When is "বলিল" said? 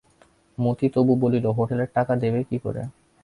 1.23-1.45